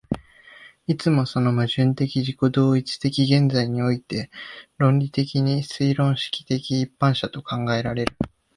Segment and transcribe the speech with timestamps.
[0.87, 4.31] いつもその矛盾的自己同一的現在において
[4.79, 8.17] 論理的に推論式的一般者と考えられる。